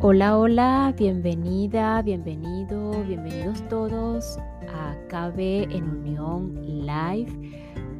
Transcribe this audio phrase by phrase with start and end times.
[0.00, 4.38] Hola, hola, bienvenida, bienvenido, bienvenidos todos
[4.72, 5.40] a KB
[5.74, 6.54] en Unión
[6.86, 7.32] Live,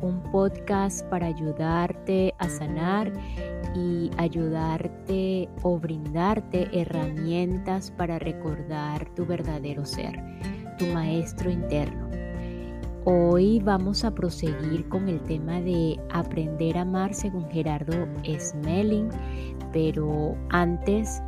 [0.01, 3.13] un podcast para ayudarte a sanar
[3.75, 10.23] y ayudarte o brindarte herramientas para recordar tu verdadero ser,
[10.79, 12.09] tu maestro interno.
[13.07, 18.07] Hoy vamos a proseguir con el tema de aprender a amar según Gerardo
[18.39, 19.09] Smelling,
[19.73, 21.21] pero antes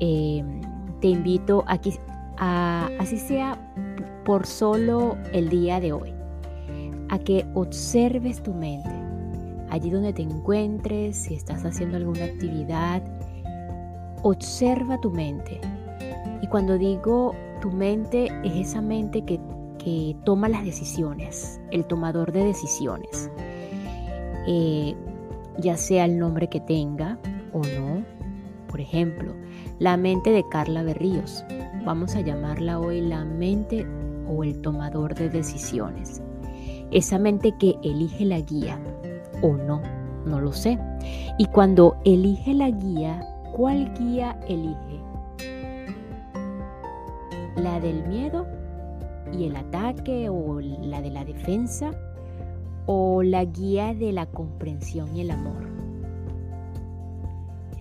[0.00, 0.60] Em,
[1.00, 1.94] te invito aquí
[2.38, 3.58] a, así sea
[4.24, 6.12] por solo el día de hoy,
[7.08, 8.90] a que observes tu mente,
[9.70, 13.02] allí donde te encuentres, si estás haciendo alguna actividad,
[14.22, 15.60] observa tu mente.
[16.42, 19.38] Y cuando digo tu mente, es esa mente que,
[19.78, 23.30] que toma las decisiones, el tomador de decisiones,
[24.46, 24.94] eh,
[25.58, 27.18] ya sea el nombre que tenga
[27.52, 28.19] o no.
[28.70, 29.34] Por ejemplo,
[29.80, 31.44] la mente de Carla Berríos.
[31.84, 33.84] Vamos a llamarla hoy la mente
[34.28, 36.22] o el tomador de decisiones.
[36.92, 38.78] Esa mente que elige la guía
[39.42, 39.82] o no,
[40.24, 40.78] no lo sé.
[41.36, 43.26] Y cuando elige la guía,
[43.56, 45.00] ¿cuál guía elige?
[47.56, 48.46] ¿La del miedo
[49.32, 51.90] y el ataque o la de la defensa?
[52.86, 55.79] ¿O la guía de la comprensión y el amor?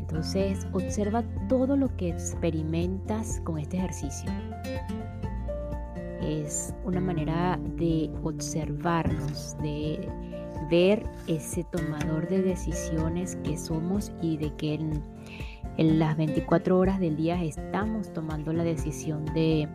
[0.10, 4.32] Entonces, observa todo lo que experimentas con este ejercicio.
[6.20, 10.10] Es una manera de observarnos, de
[10.72, 15.04] ver ese tomador de decisiones que somos y de que en,
[16.00, 19.70] las 24 horas del día estamos tomando la decisión de,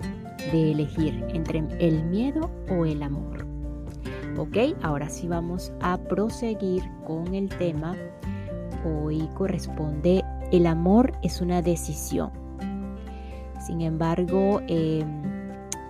[0.52, 3.46] de elegir entre el miedo o el amor.
[4.36, 7.96] Ok, ahora sí vamos a proseguir con el tema
[8.88, 12.30] hoy corresponde el amor es una decisión.
[13.66, 15.22] Sin embargo, em,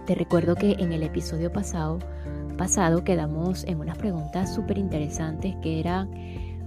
[0.06, 1.98] te recuerdo que en el episodio pasado,
[2.56, 6.08] pasado quedamos en unas preguntas súper interesantes que eran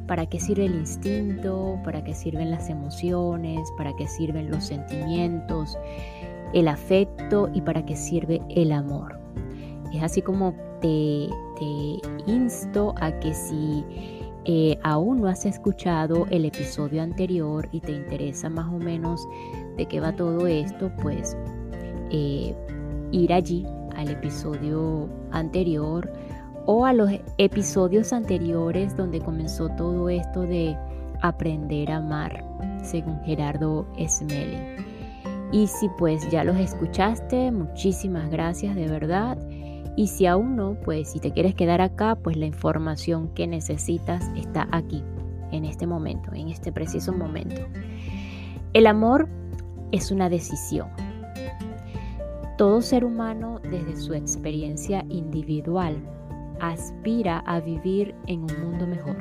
[0.05, 1.79] ¿para qué sirve el instinto?
[1.83, 3.69] ¿Para qué sirven las emociones?
[3.77, 5.77] ¿Para qué sirven los sentimientos?
[6.53, 7.49] ¿El afecto?
[7.53, 9.19] ¿Y para qué sirve el amor?
[9.93, 13.83] Es así como te, te insto a que si
[14.49, 19.27] eh, aún no has escuchado el episodio anterior y te interesa más o menos
[19.75, 21.37] de qué va todo esto, pues
[22.11, 22.55] eh,
[23.11, 23.65] ir allí
[23.97, 26.09] al episodio anterior
[26.65, 30.77] o a los episodios anteriores donde comenzó todo esto de
[31.21, 32.41] aprender a amar,
[32.83, 34.77] según Gerardo Smelling.
[35.51, 39.37] Y si pues ya los escuchaste, muchísimas gracias de verdad.
[39.97, 44.29] Y si aún no, pues si te quieres quedar acá, pues la información que necesitas
[44.35, 45.03] está aquí,
[45.51, 47.63] en este momento, en este preciso momento.
[48.73, 49.27] El amor
[49.91, 50.87] es una decisión.
[52.59, 55.97] Todo ser humano desde su experiencia individual
[56.61, 59.17] aspira a vivir en un mundo mejor.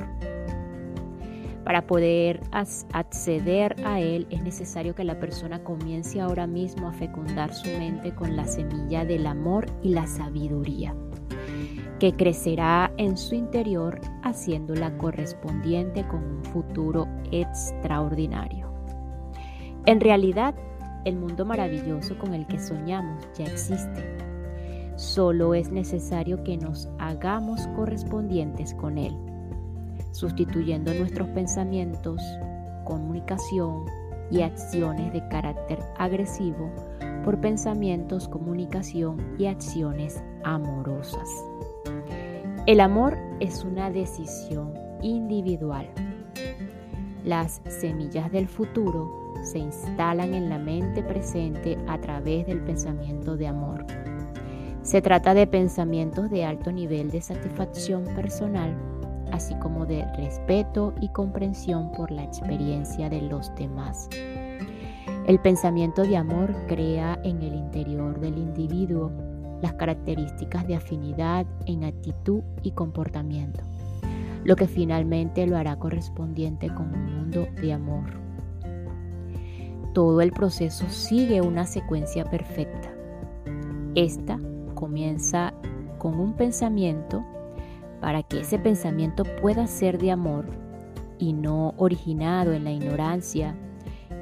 [1.66, 7.52] Para poder acceder a él es necesario que la persona comience ahora mismo a fecundar
[7.52, 10.94] su mente con la semilla del amor y la sabiduría,
[11.98, 18.72] que crecerá en su interior haciéndola correspondiente con un futuro extraordinario.
[19.86, 20.54] En realidad,
[21.04, 24.16] el mundo maravilloso con el que soñamos ya existe.
[24.94, 29.25] Solo es necesario que nos hagamos correspondientes con él
[30.16, 32.22] sustituyendo nuestros pensamientos,
[32.84, 33.84] comunicación
[34.30, 36.70] y acciones de carácter agresivo
[37.22, 41.28] por pensamientos, comunicación y acciones amorosas.
[42.66, 44.72] El amor es una decisión
[45.02, 45.86] individual.
[47.22, 53.48] Las semillas del futuro se instalan en la mente presente a través del pensamiento de
[53.48, 53.84] amor.
[54.82, 58.95] Se trata de pensamientos de alto nivel de satisfacción personal
[59.32, 64.08] así como de respeto y comprensión por la experiencia de los demás.
[65.26, 69.10] El pensamiento de amor crea en el interior del individuo
[69.60, 73.62] las características de afinidad en actitud y comportamiento,
[74.44, 78.04] lo que finalmente lo hará correspondiente con un mundo de amor.
[79.92, 82.92] Todo el proceso sigue una secuencia perfecta.
[83.94, 84.38] Esta
[84.74, 85.54] comienza
[85.98, 87.24] con un pensamiento
[88.06, 90.46] para que ese pensamiento pueda ser de amor
[91.18, 93.56] y no originado en la ignorancia,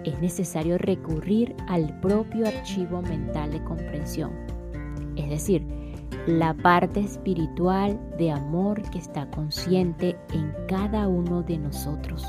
[0.04, 4.30] es necesario recurrir al propio archivo mental de comprensión,
[5.16, 5.66] es decir,
[6.26, 12.24] la parte espiritual de amor que está consciente en cada uno de nosotros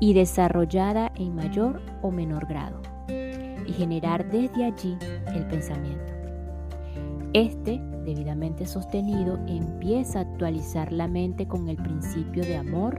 [0.00, 2.82] y desarrollada en mayor o menor grado.
[3.64, 4.96] y generar desde allí
[5.36, 6.17] el pensamiento.
[7.34, 12.98] Este, debidamente sostenido, empieza a actualizar la mente con el principio de amor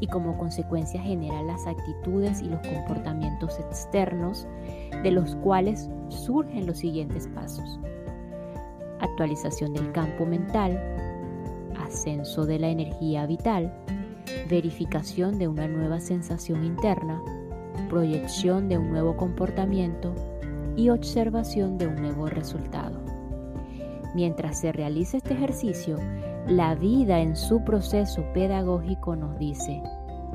[0.00, 4.46] y como consecuencia genera las actitudes y los comportamientos externos
[5.02, 7.80] de los cuales surgen los siguientes pasos.
[9.00, 10.78] Actualización del campo mental,
[11.78, 13.72] ascenso de la energía vital,
[14.48, 17.22] verificación de una nueva sensación interna,
[17.88, 20.14] proyección de un nuevo comportamiento
[20.76, 23.03] y observación de un nuevo resultado.
[24.14, 25.98] Mientras se realiza este ejercicio,
[26.46, 29.82] la vida en su proceso pedagógico nos dice,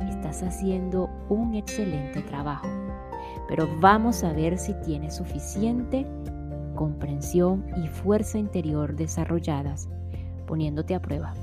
[0.10, 2.68] estás haciendo un excelente trabajo,
[3.48, 6.06] pero vamos a ver si tienes suficiente
[6.76, 9.90] comprensión y fuerza interior desarrolladas,
[10.46, 11.34] poniéndote a prueba.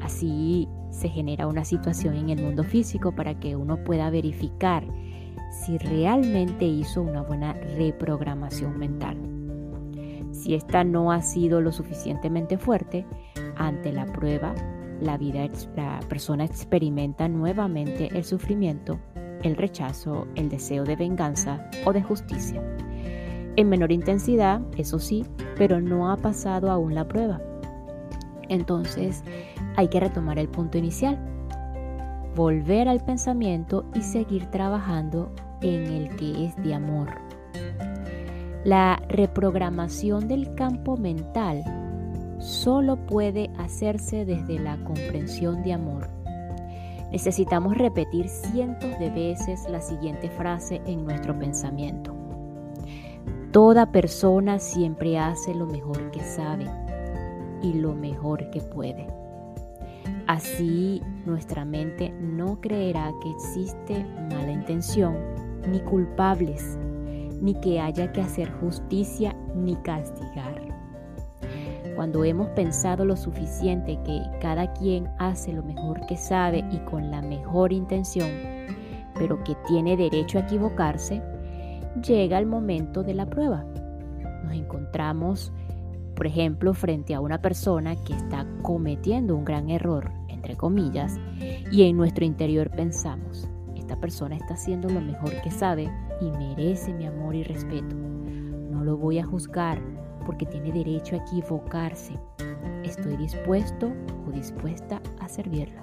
[0.00, 4.84] Así se genera una situación en el mundo físico para que uno pueda verificar
[5.50, 9.37] si realmente hizo una buena reprogramación mental.
[10.32, 13.06] Si esta no ha sido lo suficientemente fuerte,
[13.56, 14.54] ante la prueba,
[15.00, 18.98] la, vida, la persona experimenta nuevamente el sufrimiento,
[19.42, 22.62] el rechazo, el deseo de venganza o de justicia.
[23.56, 25.24] En menor intensidad, eso sí,
[25.56, 27.40] pero no ha pasado aún la prueba.
[28.48, 29.24] Entonces
[29.76, 31.18] hay que retomar el punto inicial,
[32.34, 37.27] volver al pensamiento y seguir trabajando en el que es de amor
[38.64, 41.62] la reprogramación del campo mental
[42.38, 46.08] solo puede hacerse desde la comprensión de amor.
[47.10, 52.14] Necesitamos repetir cientos de veces la siguiente frase en nuestro pensamiento.
[53.52, 56.66] Toda persona siempre hace lo mejor que sabe
[57.62, 59.06] y lo mejor que puede.
[60.26, 65.16] Así nuestra mente no creerá que existe mala intención
[65.66, 66.78] ni culpables
[67.40, 70.62] ni que haya que hacer justicia ni castigar.
[71.96, 77.10] Cuando hemos pensado lo suficiente que cada quien hace lo mejor que sabe y con
[77.10, 78.30] la mejor intención,
[79.18, 81.20] pero que tiene derecho a equivocarse,
[82.06, 83.64] llega el momento de la prueba.
[84.44, 85.52] Nos encontramos,
[86.14, 91.18] por ejemplo, frente a una persona que está cometiendo un gran error, entre comillas,
[91.72, 95.90] y en nuestro interior pensamos, esta persona está haciendo lo mejor que sabe
[96.20, 97.96] y merece mi amor y respeto.
[98.70, 99.80] No lo voy a juzgar
[100.26, 102.18] porque tiene derecho a equivocarse.
[102.84, 103.92] Estoy dispuesto
[104.26, 105.82] o dispuesta a servirla.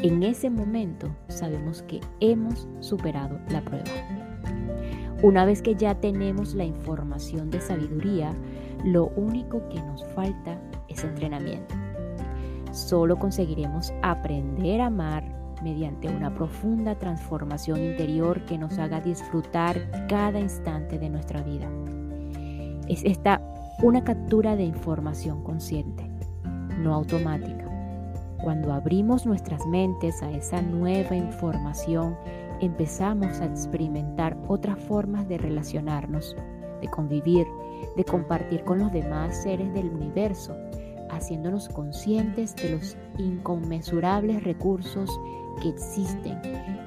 [0.00, 3.90] En ese momento sabemos que hemos superado la prueba.
[5.22, 8.32] Una vez que ya tenemos la información de sabiduría,
[8.84, 11.74] lo único que nos falta es entrenamiento.
[12.70, 20.38] Solo conseguiremos aprender a amar mediante una profunda transformación interior que nos haga disfrutar cada
[20.38, 21.68] instante de nuestra vida.
[22.88, 23.40] Es esta
[23.82, 26.04] una captura de información consciente,
[26.78, 27.64] no automática.
[28.42, 32.16] Cuando abrimos nuestras mentes a esa nueva información,
[32.60, 36.36] empezamos a experimentar otras formas de relacionarnos,
[36.80, 37.46] de convivir,
[37.96, 40.56] de compartir con los demás seres del universo,
[41.10, 45.10] haciéndonos conscientes de los inconmensurables recursos
[45.60, 46.40] que existen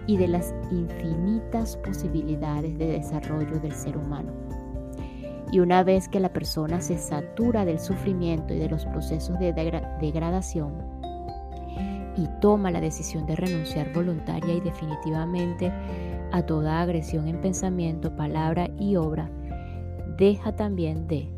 [0.08, 4.32] y de las infinitas posibilidades de desarrollo del ser humano.
[5.52, 9.54] Y una vez que la persona se satura del sufrimiento y de los procesos de
[10.00, 10.72] degradación
[12.18, 15.72] y toma la decisión de renunciar voluntaria y definitivamente
[16.32, 19.30] a toda agresión en pensamiento, palabra y obra,
[20.18, 21.30] deja también de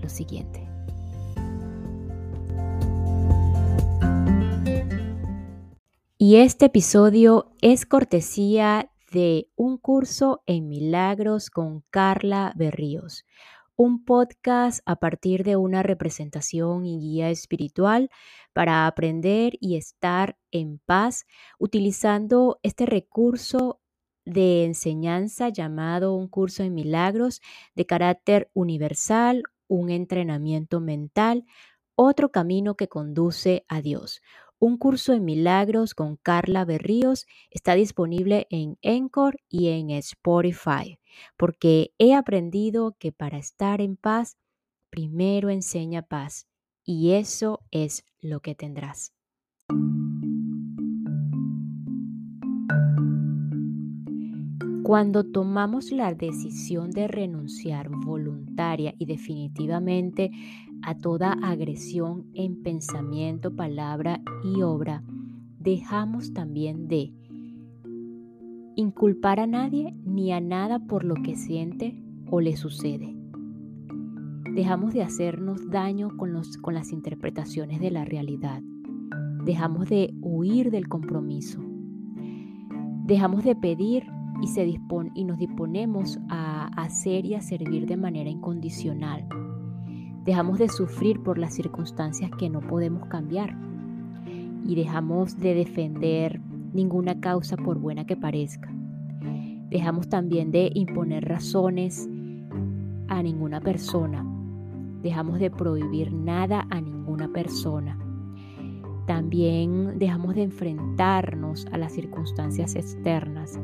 [0.00, 0.69] lo siguiente.
[6.30, 13.24] Y este episodio es cortesía de un curso en milagros con Carla Berríos,
[13.74, 18.10] un podcast a partir de una representación y guía espiritual
[18.52, 21.26] para aprender y estar en paz
[21.58, 23.80] utilizando este recurso
[24.24, 27.40] de enseñanza llamado un curso en milagros
[27.74, 31.44] de carácter universal, un entrenamiento mental,
[31.96, 34.22] otro camino que conduce a Dios
[34.60, 41.00] un curso en milagros con Carla Berríos está disponible en Encore y en Spotify,
[41.38, 44.36] porque he aprendido que para estar en paz,
[44.90, 46.46] primero enseña paz,
[46.84, 49.14] y eso es lo que tendrás.
[54.82, 60.32] Cuando tomamos la decisión de renunciar voluntaria y definitivamente
[60.82, 65.02] a toda agresión en pensamiento, palabra y obra,
[65.58, 67.12] dejamos también de
[68.76, 73.14] inculpar a nadie ni a nada por lo que siente o le sucede.
[74.54, 78.62] Dejamos de hacernos daño con, los, con las interpretaciones de la realidad.
[79.44, 81.60] Dejamos de huir del compromiso.
[83.04, 84.06] Dejamos de pedir
[84.42, 84.66] y, se
[85.14, 89.26] y nos disponemos a hacer y a servir de manera incondicional.
[90.24, 93.56] Dejamos de sufrir por las circunstancias que no podemos cambiar
[94.64, 96.40] y dejamos de defender
[96.72, 98.70] ninguna causa por buena que parezca.
[99.70, 102.08] Dejamos también de imponer razones
[103.08, 104.24] a ninguna persona.
[105.02, 107.98] Dejamos de prohibir nada a ninguna persona.
[109.06, 113.58] También dejamos de enfrentarnos a las circunstancias externas.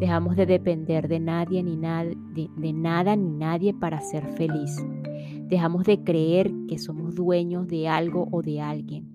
[0.00, 4.84] Dejamos de depender de nadie ni de, de nada ni nadie para ser feliz.
[5.48, 9.14] Dejamos de creer que somos dueños de algo o de alguien.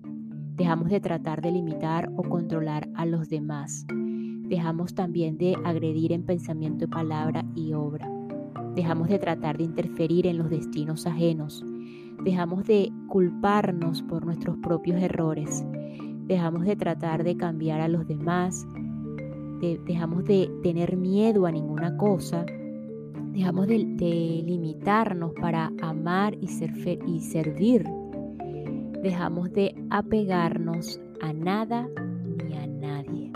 [0.54, 3.84] Dejamos de tratar de limitar o controlar a los demás.
[3.88, 8.08] Dejamos también de agredir en pensamiento, palabra y obra.
[8.76, 11.64] Dejamos de tratar de interferir en los destinos ajenos.
[12.22, 15.64] Dejamos de culparnos por nuestros propios errores.
[16.26, 18.66] Dejamos de tratar de cambiar a los demás.
[19.60, 22.46] dejamos de tener miedo a ninguna cosa.
[23.32, 23.78] Dejamos de,
[24.44, 26.70] limitarnos para amar y, ser,
[27.06, 27.84] y servir
[29.02, 31.88] dejamos de apegarnos a nada
[32.44, 33.32] ni a nadie.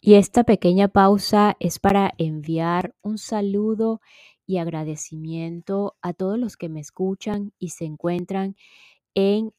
[0.00, 4.00] Y esta pequeña pausa es para enviar un saludo
[4.46, 8.56] y agradecimiento a todos los que me escuchan y se encuentran
[9.14, 9.52] en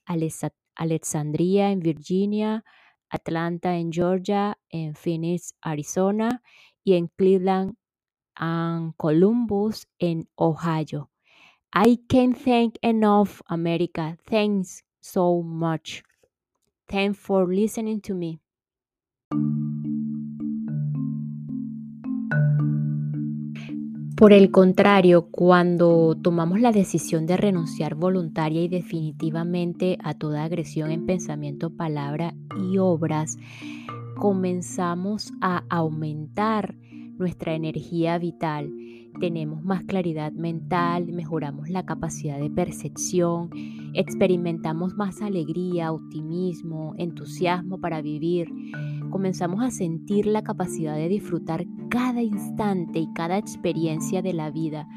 [0.75, 2.65] Alexandria, en Virginia,
[3.13, 6.41] Atlanta, en Georgia, en Phoenix, Arizona
[6.83, 7.75] y en Cleveland,
[8.35, 11.09] and Columbus, en Ohio.
[11.73, 14.17] I can't thank enough, America.
[14.25, 16.03] Thanks so much.
[16.89, 18.42] Thanks for listening to me.
[24.15, 30.91] Por el contrario, cuando tomamos la decisión de renunciar voluntaria y definitivamente a toda agresión
[30.91, 33.37] en pensamiento, palabra y obras,
[34.15, 36.75] comenzamos a aumentar
[37.17, 38.71] nuestra energía vital
[39.19, 43.49] tenemos más claridad mental, mejoramos la capacidad de percepción,
[43.93, 48.49] experimentamos más alegría, optimismo, entusiasmo para vivir,
[49.11, 54.87] comenzamos a sentir la capacidad de disfrutar cada instante y cada experiencia de la vida.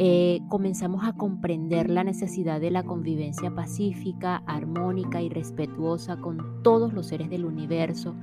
[0.00, 6.92] Eh, comenzamos a comprender la necesidad de la convivencia pacífica, armónica y respetuosa con todos
[6.92, 8.14] los seres del universo.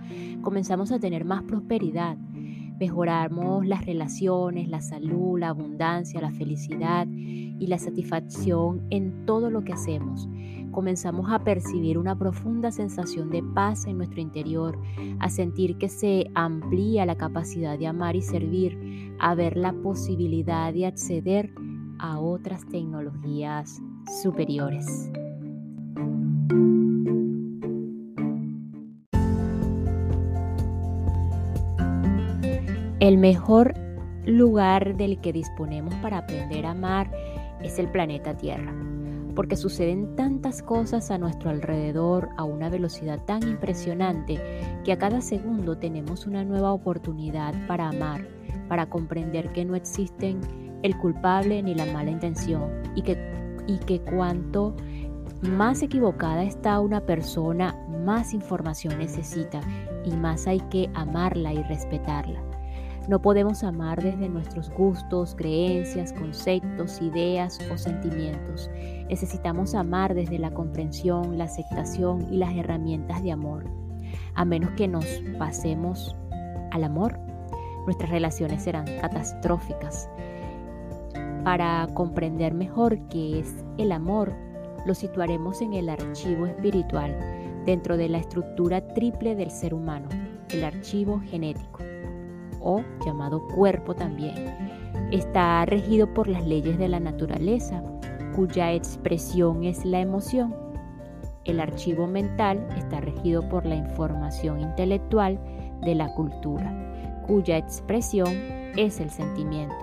[0.41, 2.17] Comenzamos a tener más prosperidad
[2.79, 9.63] mejoramos las relaciones, la salud, la abundancia, la felicidad y la satisfacción en todo lo
[9.63, 10.27] que hacemos.
[10.71, 14.77] Comenzamos a percibir una profunda sensación de paz en nuestro interior,
[15.19, 20.73] a sentir que se amplía la capacidad de amar y servir, a ver la posibilidad
[20.73, 21.53] de acceder
[21.97, 23.81] a otras tecnologías
[24.21, 25.09] superiores.
[33.05, 33.75] El mejor
[34.25, 37.11] lugar del que disponemos para aprender a amar
[37.61, 38.73] es el planeta Tierra,
[39.35, 44.41] porque suceden tantas cosas a nuestro alrededor a una velocidad tan impresionante
[44.83, 48.27] que a cada segundo tenemos una nueva oportunidad para amar,
[48.67, 50.41] para comprender que no existen
[50.81, 54.75] el culpable ni la mala intención y que, cuanto
[55.43, 59.61] más equivocada está una persona, más información necesita
[60.03, 62.54] y más hay que amarla y respetarla.
[63.07, 68.67] No podemos amar desde nuestros gustos, creencias, conceptos, ideas o sentimientos.
[69.07, 73.65] Necesitamos amar desde la comprensión, la aceptación y las herramientas de amor.
[74.33, 75.05] A menos que nos
[75.37, 76.15] pasemos
[76.71, 77.19] al amor,
[77.85, 80.09] nuestras relaciones serán catastróficas.
[81.43, 84.33] Para comprender mejor qué es el amor,
[84.87, 87.15] lo situaremos en el archivo espiritual,
[87.67, 90.09] dentro de la estructura triple del ser humano,
[90.49, 91.79] el archivo genético
[92.65, 94.35] o llamado cuerpo también.
[95.11, 97.81] Está regido por las leyes de la naturaleza,
[98.35, 100.53] cuya expresión es la emoción.
[101.45, 105.39] El archivo mental está regido por la información intelectual
[105.83, 108.33] de la cultura, cuya expresión
[108.75, 109.75] es el sentimiento.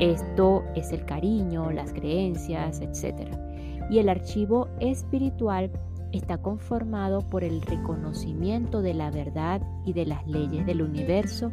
[0.00, 3.28] Esto es el cariño, las creencias, etc.
[3.90, 5.70] Y el archivo espiritual
[6.12, 11.52] está conformado por el reconocimiento de la verdad y de las leyes del universo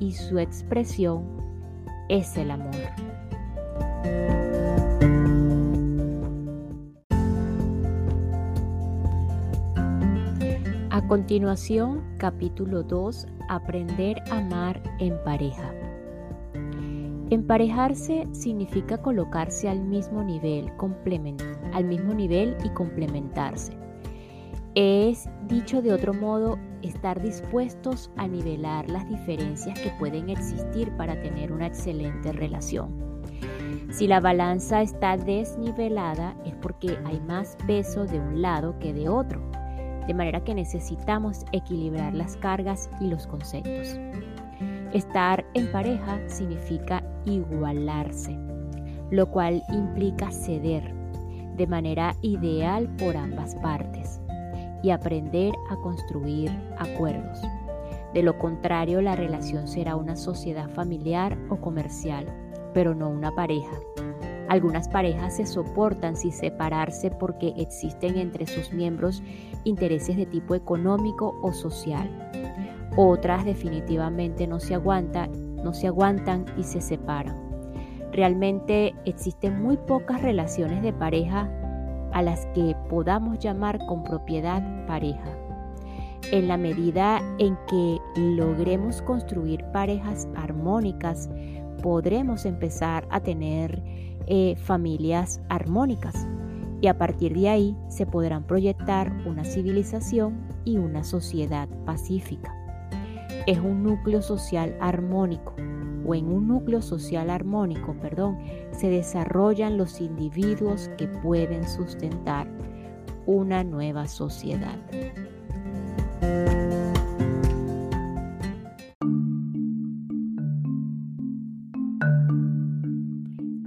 [0.00, 1.24] y su expresión
[2.08, 2.74] es el amor.
[10.90, 15.72] A continuación, capítulo 2, Aprender a amar en pareja.
[17.30, 20.72] Emparejarse significa colocarse al mismo nivel,
[21.72, 23.85] al mismo nivel y complementarse.
[24.76, 31.18] Es, dicho de otro modo, estar dispuestos a nivelar las diferencias que pueden existir para
[31.22, 33.22] tener una excelente relación.
[33.90, 39.08] Si la balanza está desnivelada es porque hay más peso de un lado que de
[39.08, 39.40] otro,
[40.06, 43.98] de manera que necesitamos equilibrar las cargas y los conceptos.
[44.92, 48.38] Estar en pareja significa igualarse,
[49.10, 50.92] lo cual implica ceder
[51.56, 54.20] de manera ideal por ambas partes
[54.86, 57.42] y aprender a construir acuerdos.
[58.14, 62.26] De lo contrario, la relación será una sociedad familiar o comercial,
[62.72, 63.80] pero no una pareja.
[64.48, 69.24] Algunas parejas se soportan sin separarse porque existen entre sus miembros
[69.64, 72.30] intereses de tipo económico o social.
[72.96, 77.36] Otras definitivamente no se no se aguantan y se separan.
[78.12, 81.50] Realmente existen muy pocas relaciones de pareja
[82.16, 85.36] a las que podamos llamar con propiedad pareja.
[86.32, 91.28] En la medida en que logremos construir parejas armónicas,
[91.82, 93.82] podremos empezar a tener
[94.28, 96.26] eh, familias armónicas
[96.80, 102.50] y a partir de ahí se podrán proyectar una civilización y una sociedad pacífica.
[103.46, 105.54] Es un núcleo social armónico
[106.06, 108.38] o en un núcleo social armónico, perdón,
[108.70, 112.48] se desarrollan los individuos que pueden sustentar
[113.26, 114.78] una nueva sociedad.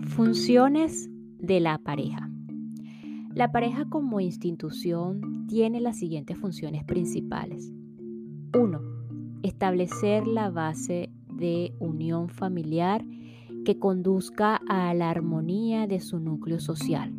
[0.08, 2.30] Funciones de la pareja.
[3.34, 7.72] La pareja como institución tiene las siguientes funciones principales.
[8.54, 8.82] 1.
[9.44, 13.04] Establecer la base de unión familiar
[13.66, 17.14] que conduzca a la armonía de su núcleo social.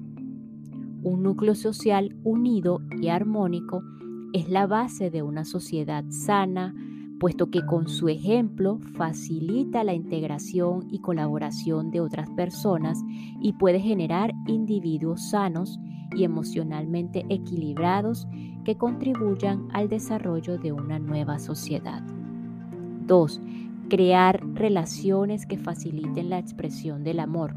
[1.03, 3.83] Un núcleo social unido y armónico
[4.33, 6.75] es la base de una sociedad sana,
[7.19, 13.03] puesto que con su ejemplo facilita la integración y colaboración de otras personas
[13.41, 15.79] y puede generar individuos sanos
[16.15, 18.27] y emocionalmente equilibrados
[18.65, 22.03] que contribuyan al desarrollo de una nueva sociedad.
[23.07, 23.41] 2
[23.91, 27.55] crear relaciones que faciliten la expresión del amor.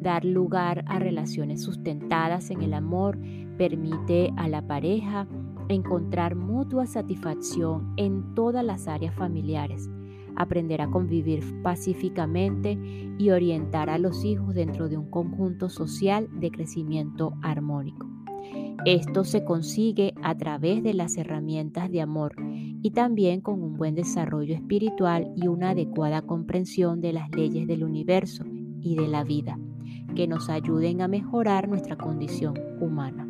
[0.00, 3.18] Dar lugar a relaciones sustentadas en el amor
[3.56, 5.26] permite a la pareja
[5.68, 9.90] encontrar mutua satisfacción en todas las áreas familiares,
[10.36, 12.78] aprender a convivir pacíficamente
[13.18, 18.06] y orientar a los hijos dentro de un conjunto social de crecimiento armónico.
[18.84, 22.36] Esto se consigue a través de las herramientas de amor
[22.82, 27.84] y también con un buen desarrollo espiritual y una adecuada comprensión de las leyes del
[27.84, 28.44] universo
[28.80, 29.58] y de la vida,
[30.14, 33.26] que nos ayuden a mejorar nuestra condición humana.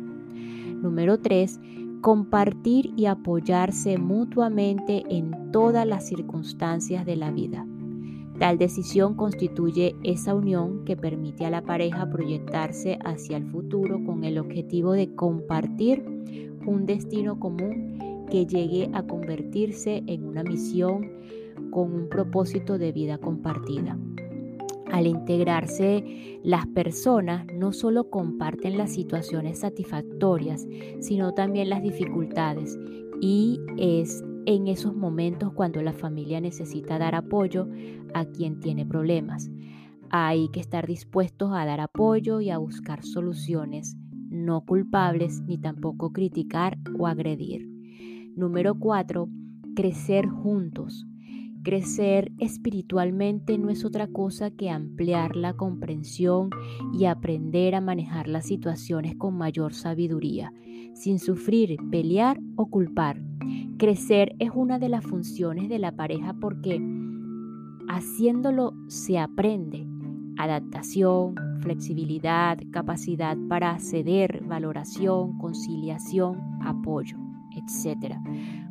[0.81, 1.59] Número 3.
[2.01, 7.65] Compartir y apoyarse mutuamente en todas las circunstancias de la vida.
[8.37, 14.23] Tal decisión constituye esa unión que permite a la pareja proyectarse hacia el futuro con
[14.23, 16.05] el objetivo de compartir
[16.65, 17.99] un destino común
[18.29, 21.11] que llegue a convertirse en una misión
[21.71, 23.97] con un propósito de vida compartida.
[24.91, 30.67] Al integrarse, las personas no solo comparten las situaciones satisfactorias,
[30.99, 32.77] sino también las dificultades.
[33.21, 37.67] Y es en esos momentos cuando la familia necesita dar apoyo
[38.15, 39.51] a quien tiene problemas.
[40.09, 43.95] Hay que estar dispuestos a dar apoyo y a buscar soluciones,
[44.29, 47.68] no culpables ni tampoco criticar o agredir.
[48.39, 49.27] Número 4.
[49.75, 51.05] Crecer juntos.
[51.61, 56.49] Crecer espiritualmente no es otra cosa que ampliar la comprensión
[56.93, 60.53] y aprender a manejar las situaciones con mayor sabiduría,
[60.93, 63.21] sin sufrir, pelear o culpar.
[63.77, 66.81] Crecer es una de las funciones de la pareja porque
[67.89, 69.85] haciéndolo se aprende
[70.37, 78.15] adaptación, flexibilidad, capacidad para ceder, valoración, conciliación, apoyo etc.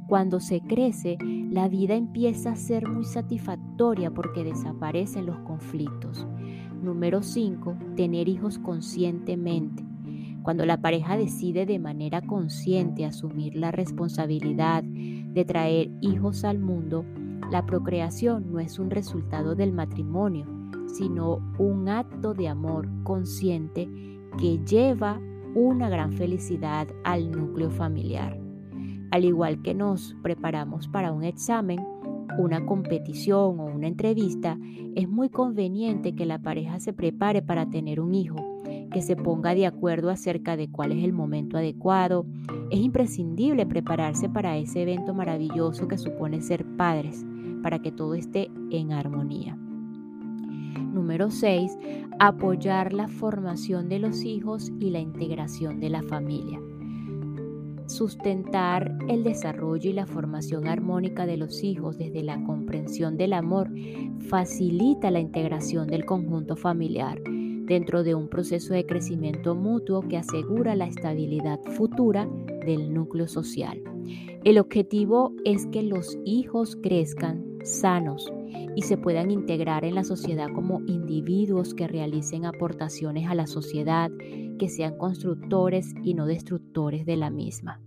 [0.07, 1.19] Cuando se crece,
[1.51, 6.27] la vida empieza a ser muy satisfactoria porque desaparecen los conflictos.
[6.83, 7.77] Número 5.
[7.97, 9.85] Tener hijos conscientemente.
[10.43, 17.05] Cuando la pareja decide de manera consciente asumir la responsabilidad de traer hijos al mundo,
[17.51, 20.47] la procreación no es un resultado del matrimonio,
[20.87, 23.89] sino un acto de amor consciente
[24.39, 25.21] que lleva
[25.55, 28.48] una gran felicidad al núcleo familiar.
[29.11, 31.81] Al igual que nos preparamos para un examen,
[32.39, 34.59] una competición o una entrevista,
[34.95, 38.37] es muy conveniente que la pareja se prepare para tener un hijo,
[38.93, 42.27] que se ponga de acuerdo acerca de cuál es el momento adecuado.
[42.71, 47.25] Es imprescindible prepararse para ese evento maravilloso que supone ser padres,
[47.63, 49.57] para que todo esté en armonía.
[50.93, 51.79] Número 6.
[52.19, 56.61] Apoyar la formación de los hijos y la integración de la familia.
[57.89, 63.71] Sustentar el desarrollo y la formación armónica de los hijos desde la comprensión del amor
[64.29, 70.77] facilita la integración del conjunto familiar dentro de un proceso de crecimiento mutuo que asegura
[70.77, 72.29] la estabilidad futura
[72.67, 73.83] del núcleo social.
[74.45, 78.33] El objetivo es que los hijos crezcan sanos
[78.75, 84.11] y se puedan integrar en la sociedad como individuos que realicen aportaciones a la sociedad,
[84.59, 87.81] que sean constructores y no destructores de la misma.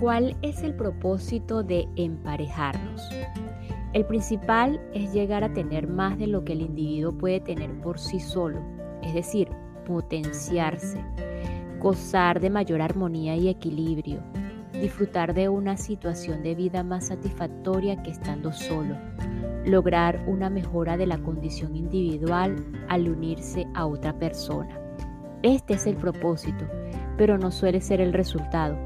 [0.00, 3.02] ¿Cuál es el propósito de emparejarnos?
[3.92, 7.98] El principal es llegar a tener más de lo que el individuo puede tener por
[7.98, 8.60] sí solo,
[9.02, 9.48] es decir,
[9.86, 11.02] potenciarse,
[11.78, 14.20] gozar de mayor armonía y equilibrio,
[14.72, 18.96] disfrutar de una situación de vida más satisfactoria que estando solo,
[19.64, 22.56] lograr una mejora de la condición individual
[22.88, 24.78] al unirse a otra persona.
[25.42, 26.66] Este es el propósito,
[27.16, 28.76] pero no suele ser el resultado.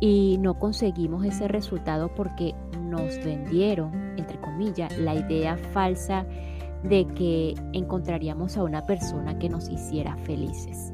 [0.00, 6.26] Y no conseguimos ese resultado porque nos vendieron, entre comillas, la idea falsa
[6.84, 10.92] de que encontraríamos a una persona que nos hiciera felices.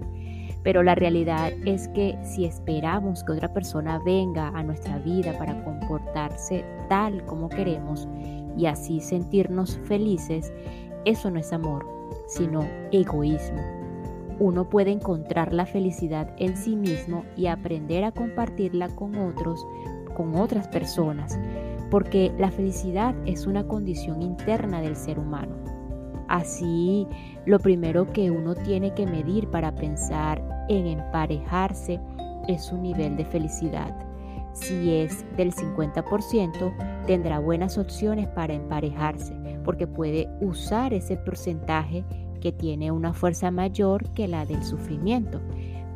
[0.62, 5.64] Pero la realidad es que si esperamos que otra persona venga a nuestra vida para
[5.64, 8.06] comportarse tal como queremos
[8.56, 10.52] y así sentirnos felices,
[11.04, 11.86] eso no es amor,
[12.26, 13.60] sino egoísmo.
[14.38, 19.66] Uno puede encontrar la felicidad en sí mismo y aprender a compartirla con otros,
[20.14, 21.38] con otras personas,
[21.90, 25.79] porque la felicidad es una condición interna del ser humano.
[26.30, 27.08] Así,
[27.44, 31.98] lo primero que uno tiene que medir para pensar en emparejarse
[32.46, 33.92] es su nivel de felicidad.
[34.52, 42.04] Si es del 50%, tendrá buenas opciones para emparejarse, porque puede usar ese porcentaje
[42.40, 45.40] que tiene una fuerza mayor que la del sufrimiento.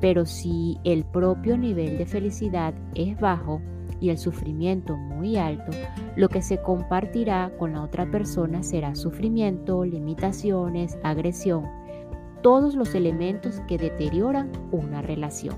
[0.01, 3.63] Pero si el propio nivel de felicidad es bajo,
[4.01, 5.71] y el sufrimiento muy alto,
[6.17, 11.65] lo que se compartirá con la otra persona será sufrimiento, limitaciones, agresión,
[12.43, 15.57] todos los elementos que deterioran una relación.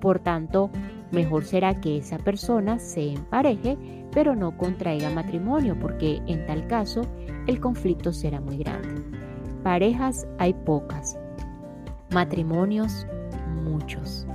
[0.00, 0.70] Por tanto,
[1.10, 3.76] mejor será que esa persona se empareje,
[4.12, 7.02] pero no contraiga matrimonio, porque en tal caso
[7.46, 9.02] el conflicto será muy grande.
[9.62, 11.18] Parejas hay pocas,
[12.10, 13.06] matrimonios
[13.64, 14.26] muchos.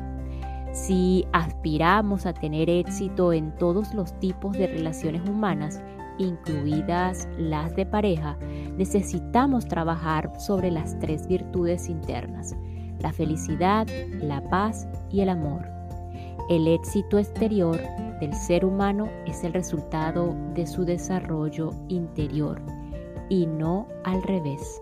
[0.78, 5.82] Si aspiramos a tener éxito en todos los tipos de relaciones humanas,
[6.20, 8.38] incluidas las de pareja,
[8.78, 12.56] necesitamos trabajar sobre las tres virtudes internas,
[13.00, 13.88] la felicidad,
[14.22, 15.68] la paz y el amor.
[16.48, 17.82] El éxito exterior
[18.22, 22.62] del ser humano es el resultado de su desarrollo interior
[23.30, 24.80] y no al revés.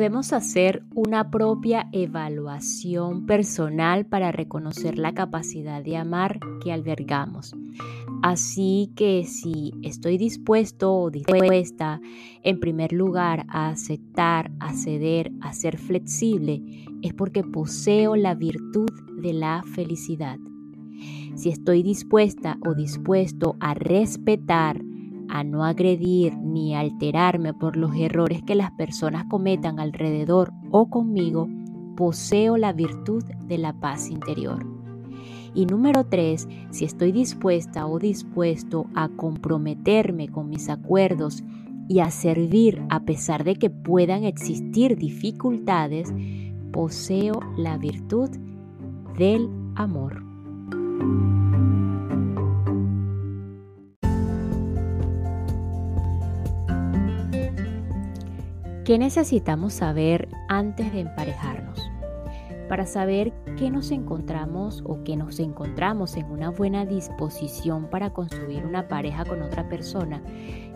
[0.00, 7.54] Podemos hacer una propia evaluación personal para reconocer la capacidad de amar que albergamos.
[8.22, 12.00] Así que si estoy dispuesto o dispuesta,
[12.42, 16.62] en primer lugar, a aceptar, a ceder, a ser flexible,
[17.02, 18.88] es porque poseo la virtud
[19.20, 20.38] de la felicidad.
[21.34, 24.80] Si estoy dispuesta o dispuesto a respetar,
[25.30, 31.48] a no agredir ni alterarme por los errores que las personas cometan alrededor o conmigo,
[31.96, 34.66] poseo la virtud de la paz interior.
[35.54, 41.42] Y número tres, si estoy dispuesta o dispuesto a comprometerme con mis acuerdos
[41.88, 46.12] y a servir a pesar de que puedan existir dificultades,
[46.72, 48.30] poseo la virtud
[49.18, 50.22] del amor.
[58.90, 61.78] ¿Qué necesitamos saber antes de emparejarnos?
[62.68, 68.66] Para saber que nos encontramos o que nos encontramos en una buena disposición para construir
[68.66, 70.20] una pareja con otra persona,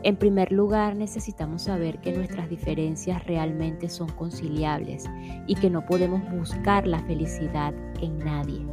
[0.04, 5.06] en primer lugar necesitamos saber que nuestras diferencias realmente son conciliables
[5.48, 8.64] y que no podemos buscar la felicidad en nadie.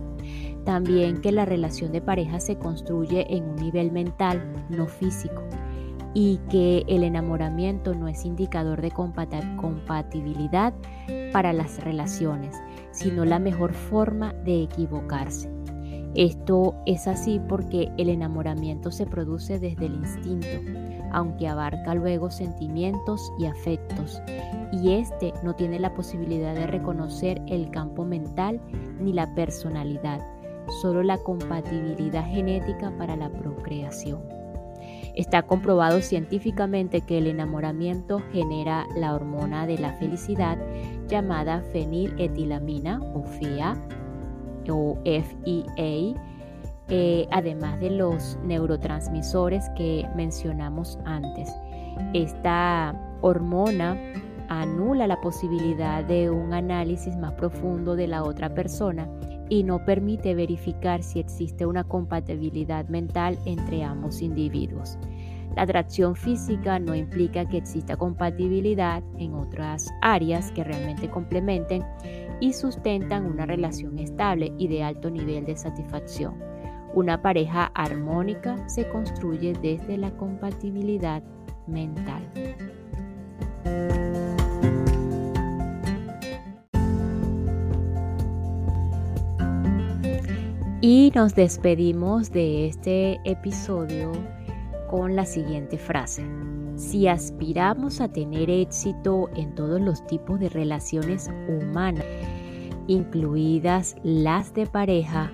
[0.66, 5.42] También que la relación de pareja se construye en un nivel mental, no físico,
[6.14, 10.74] y que el enamoramiento no es indicador de compatibilidad
[11.32, 12.56] para las relaciones,
[12.92, 15.50] sino la mejor forma de equivocarse.
[16.14, 20.48] Esto es así porque el enamoramiento se produce desde el instinto,
[21.14, 24.22] aunque abarca luego sentimientos y afectos,
[24.74, 28.60] y este no tiene la posibilidad de reconocer el campo mental
[29.00, 30.20] ni la personalidad,
[30.82, 34.41] solo la compatibilidad genética para la procreación.
[35.16, 40.58] Está comprobado científicamente que el enamoramiento genera la hormona de la felicidad
[41.08, 43.76] llamada feniletilamina o FIA
[44.70, 46.16] o FEA,
[46.88, 51.50] eh, además de los neurotransmisores que mencionamos antes.
[52.14, 53.98] Esta hormona
[54.48, 59.10] anula la posibilidad de un análisis más profundo de la otra persona
[59.52, 64.98] y no permite verificar si existe una compatibilidad mental entre ambos individuos.
[65.58, 71.84] La atracción física no implica que exista compatibilidad en otras áreas que realmente complementen
[72.40, 76.36] y sustentan una relación estable y de alto nivel de satisfacción.
[76.94, 81.22] Una pareja armónica se construye desde la compatibilidad
[81.68, 82.24] mental.
[90.84, 94.12] Y nos despedimos de este episodio
[94.90, 96.26] con la siguiente frase.
[96.76, 102.04] Si aspiramos a tener éxito en todos los tipos de relaciones humanas,
[102.88, 105.32] incluidas las de pareja,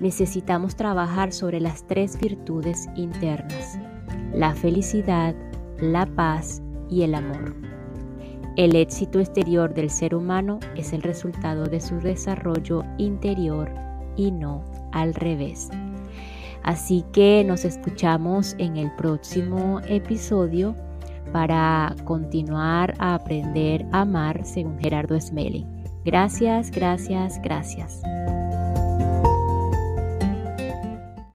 [0.00, 3.78] necesitamos trabajar sobre las tres virtudes internas,
[4.34, 5.34] la felicidad,
[5.80, 7.54] la paz y el amor.
[8.56, 13.72] El éxito exterior del ser humano es el resultado de su desarrollo interior
[14.16, 15.70] y no al revés.
[16.62, 20.76] Así que nos escuchamos en el próximo episodio
[21.32, 25.66] para continuar a aprender a amar según Gerardo Smelling.
[26.04, 28.02] Gracias, gracias, gracias.